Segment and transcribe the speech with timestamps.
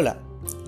[0.00, 0.20] Hola,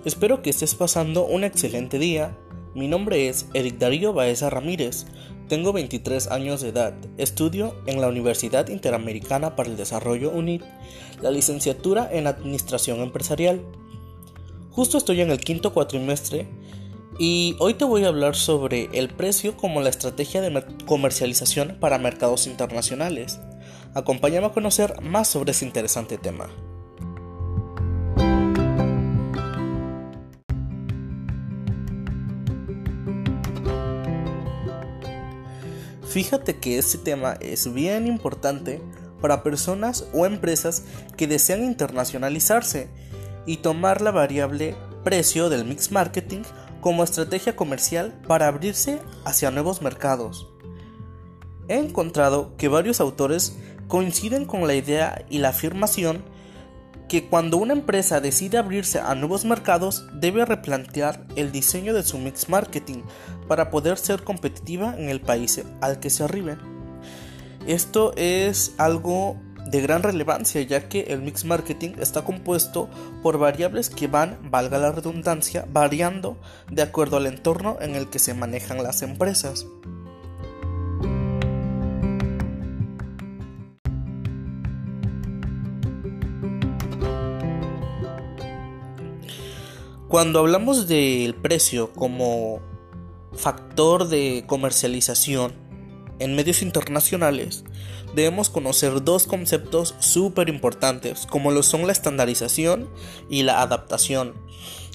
[0.05, 2.37] espero que estés pasando un excelente día.
[2.75, 5.07] Mi nombre es Eric Darío Baeza Ramírez,
[5.49, 10.65] tengo 23 años de edad, estudio en la Universidad Interamericana para el Desarrollo UNIT,
[11.23, 13.63] la licenciatura en Administración Empresarial.
[14.73, 16.49] Justo estoy en el quinto cuatrimestre
[17.17, 21.99] y hoy te voy a hablar sobre el precio como la estrategia de comercialización para
[21.99, 23.39] mercados internacionales.
[23.95, 26.49] Acompáñame a conocer más sobre ese interesante tema.
[36.11, 38.83] Fíjate que este tema es bien importante
[39.21, 40.83] para personas o empresas
[41.17, 42.91] que desean internacionalizarse
[43.47, 44.75] y tomar la variable
[45.05, 46.43] precio del mix marketing
[46.81, 50.49] como estrategia comercial para abrirse hacia nuevos mercados.
[51.69, 56.25] He encontrado que varios autores coinciden con la idea y la afirmación
[57.11, 62.19] que cuando una empresa decide abrirse a nuevos mercados debe replantear el diseño de su
[62.19, 63.03] mix marketing
[63.49, 66.57] para poder ser competitiva en el país al que se arribe.
[67.67, 69.37] Esto es algo
[69.67, 72.89] de gran relevancia ya que el mix marketing está compuesto
[73.25, 76.39] por variables que van, valga la redundancia, variando
[76.71, 79.67] de acuerdo al entorno en el que se manejan las empresas.
[90.11, 92.59] Cuando hablamos del precio como
[93.33, 95.53] factor de comercialización
[96.19, 97.63] en medios internacionales,
[98.17, 102.91] debemos conocer dos conceptos súper importantes, como lo son la estandarización
[103.29, 104.35] y la adaptación.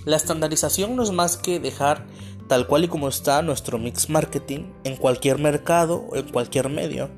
[0.04, 2.06] La estandarización no es más que dejar
[2.50, 7.10] tal cual y como está nuestro mix marketing en cualquier mercado o en cualquier medio.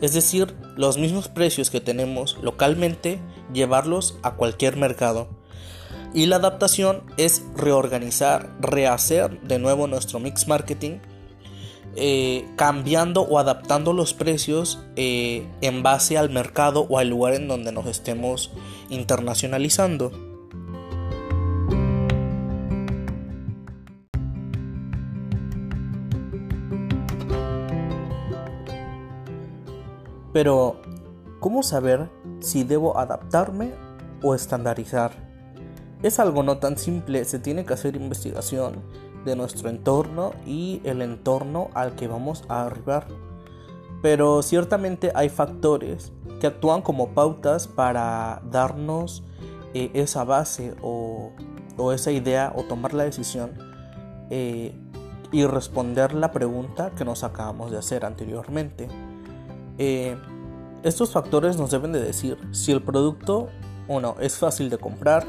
[0.00, 3.20] Es decir, los mismos precios que tenemos localmente,
[3.52, 5.41] llevarlos a cualquier mercado.
[6.14, 10.98] Y la adaptación es reorganizar, rehacer de nuevo nuestro mix marketing,
[11.96, 17.48] eh, cambiando o adaptando los precios eh, en base al mercado o al lugar en
[17.48, 18.50] donde nos estemos
[18.90, 20.10] internacionalizando.
[30.34, 30.80] Pero,
[31.40, 33.72] ¿cómo saber si debo adaptarme
[34.22, 35.31] o estandarizar?
[36.02, 38.82] Es algo no tan simple, se tiene que hacer investigación
[39.24, 43.06] de nuestro entorno y el entorno al que vamos a arribar.
[44.02, 49.22] Pero ciertamente hay factores que actúan como pautas para darnos
[49.74, 51.30] eh, esa base o,
[51.94, 53.52] esa idea o tomar la decisión
[54.30, 54.74] eh,
[55.30, 58.88] y responder la pregunta que nos acabamos de hacer anteriormente.
[59.78, 60.16] Eh,
[60.82, 63.48] estos factores nos deben de decir si el producto,
[63.86, 65.26] uno, es fácil de comprar,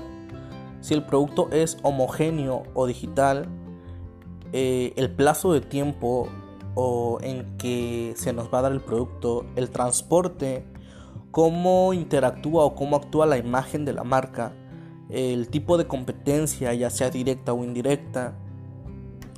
[0.84, 3.48] si el producto es homogéneo o digital,
[4.52, 6.28] eh, el plazo de tiempo
[7.22, 10.66] en que se nos va a dar el producto, el transporte,
[11.32, 14.52] cómo interactúa o cómo actúa la imagen de la marca,
[15.10, 18.36] el tipo de competencia, ya sea directa o indirecta,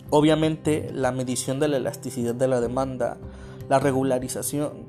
[0.10, 3.18] obviamente la medición de la elasticidad de la demanda,
[3.70, 4.88] la regularización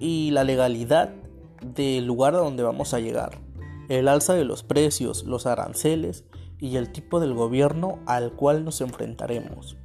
[0.00, 1.12] y la legalidad
[1.60, 3.47] del lugar a donde vamos a llegar
[3.88, 6.24] el alza de los precios, los aranceles
[6.58, 9.76] y el tipo del gobierno al cual nos enfrentaremos.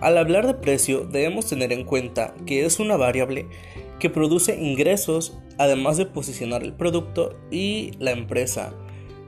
[0.00, 3.48] Al hablar de precio debemos tener en cuenta que es una variable
[3.98, 8.74] que produce ingresos además de posicionar el producto y la empresa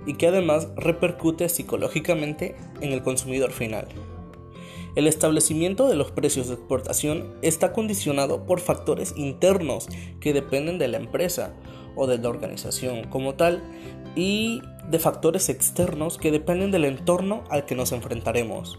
[0.04, 3.88] y que además repercute psicológicamente en el consumidor final.
[4.96, 9.88] El establecimiento de los precios de exportación está condicionado por factores internos
[10.20, 11.52] que dependen de la empresa
[11.96, 13.62] o de la organización como tal
[14.14, 18.78] y de factores externos que dependen del entorno al que nos enfrentaremos.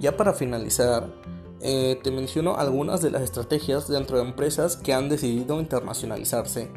[0.00, 1.12] Ya para finalizar,
[1.62, 6.70] eh, te menciono algunas de las estrategias dentro de empresas que han decidido internacionalizarse.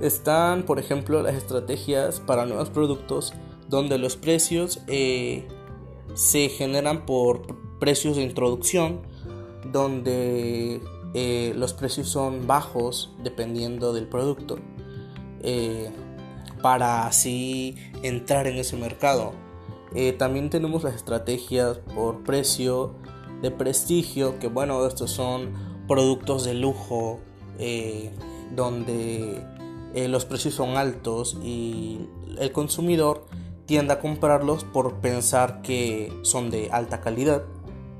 [0.00, 3.32] Están, por ejemplo, las estrategias para nuevos productos
[3.68, 5.48] donde los precios eh,
[6.14, 9.00] se generan por precios de introducción,
[9.72, 10.82] donde
[11.14, 14.58] eh, los precios son bajos dependiendo del producto,
[16.60, 19.32] para así entrar en ese mercado.
[20.18, 22.94] también tenemos las estrategias por precio
[23.42, 25.52] de prestigio, que bueno, estos son
[25.86, 27.20] productos de lujo,
[27.58, 28.10] eh,
[28.54, 29.44] donde
[29.94, 32.00] eh, los precios son altos y
[32.38, 33.26] el consumidor
[33.66, 37.42] tiende a comprarlos por pensar que son de alta calidad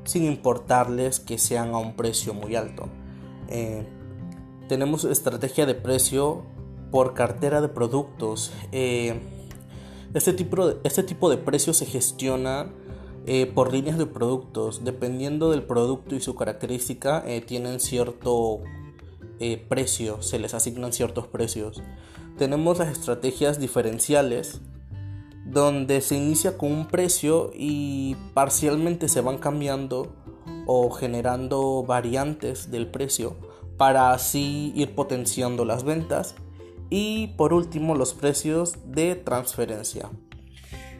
[0.04, 2.88] sin importarles que sean a un precio muy alto.
[3.48, 3.86] Eh,
[4.68, 6.42] tenemos estrategia de precio
[6.90, 8.52] por cartera de productos.
[8.72, 11.86] Este, tipo de, este tipo de precio se
[13.26, 14.84] gestiona por líneas de productos.
[14.84, 18.60] Dependiendo del producto y su característica, tienen cierto
[19.42, 21.82] eh, precios, se les asignan ciertos precios.
[22.36, 24.60] Tenemos las estrategias diferenciales,
[25.46, 30.14] donde se inicia con un precio y parcialmente se van cambiando
[30.66, 33.36] o generando variantes del precio
[33.78, 36.34] para así ir potenciando las ventas.
[36.90, 40.10] Y por último, los precios de transferencia.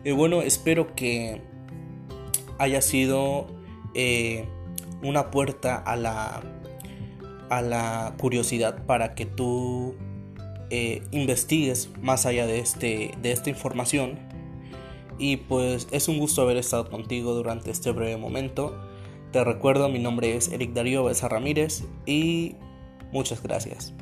[0.03, 1.43] Y bueno, espero que
[2.61, 3.47] haya sido
[3.95, 4.49] eh,
[5.03, 6.43] una puerta a la
[7.51, 9.97] a la curiosidad para que tú
[10.71, 14.19] eh, investigues más allá de, este, de esta información.
[15.19, 18.81] Y pues es un gusto haber estado contigo durante este breve momento.
[19.33, 22.55] Te recuerdo, mi nombre es Eric Darío Besa Ramírez y
[23.13, 23.93] muchas gracias.